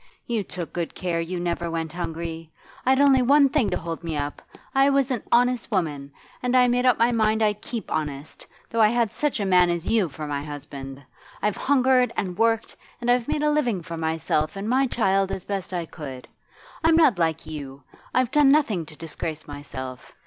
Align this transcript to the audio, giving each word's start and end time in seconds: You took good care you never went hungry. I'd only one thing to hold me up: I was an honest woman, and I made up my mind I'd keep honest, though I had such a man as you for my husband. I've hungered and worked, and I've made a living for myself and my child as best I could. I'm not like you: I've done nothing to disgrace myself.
You 0.25 0.43
took 0.43 0.73
good 0.73 0.95
care 0.95 1.21
you 1.21 1.39
never 1.39 1.69
went 1.69 1.93
hungry. 1.93 2.49
I'd 2.87 2.99
only 2.99 3.21
one 3.21 3.49
thing 3.49 3.69
to 3.69 3.77
hold 3.77 4.03
me 4.03 4.17
up: 4.17 4.41
I 4.73 4.89
was 4.89 5.11
an 5.11 5.21
honest 5.31 5.69
woman, 5.69 6.11
and 6.41 6.57
I 6.57 6.67
made 6.67 6.87
up 6.87 6.97
my 6.97 7.11
mind 7.11 7.43
I'd 7.43 7.61
keep 7.61 7.91
honest, 7.91 8.47
though 8.71 8.81
I 8.81 8.87
had 8.87 9.11
such 9.11 9.39
a 9.39 9.45
man 9.45 9.69
as 9.69 9.87
you 9.87 10.09
for 10.09 10.25
my 10.25 10.41
husband. 10.43 11.03
I've 11.43 11.57
hungered 11.57 12.11
and 12.17 12.35
worked, 12.35 12.75
and 12.99 13.11
I've 13.11 13.27
made 13.27 13.43
a 13.43 13.51
living 13.51 13.83
for 13.83 13.95
myself 13.95 14.55
and 14.55 14.67
my 14.67 14.87
child 14.87 15.31
as 15.31 15.45
best 15.45 15.71
I 15.71 15.85
could. 15.85 16.27
I'm 16.83 16.95
not 16.95 17.19
like 17.19 17.45
you: 17.45 17.83
I've 18.11 18.31
done 18.31 18.51
nothing 18.51 18.87
to 18.87 18.95
disgrace 18.95 19.47
myself. 19.47 20.15